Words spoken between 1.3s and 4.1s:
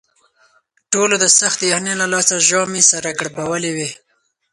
سختې یخنۍ له لاسه ژامې سره کړپولې وې.